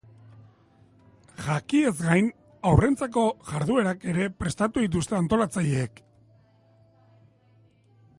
Jakiez 1.47 1.91
gain, 1.99 2.29
haurrentzako 2.69 3.25
jarduerak 3.51 4.07
ere 4.15 4.25
prestatu 4.45 4.87
dituzte 4.87 5.19
antolatzaileek. 5.19 6.03